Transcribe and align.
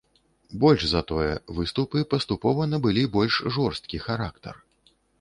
Больш 0.63 0.85
за 0.93 1.01
тое, 1.11 1.27
выступы 1.59 2.03
паступова 2.15 2.61
набылі 2.73 3.07
больш 3.19 3.33
жорсткі 3.59 3.97
характар. 4.11 4.55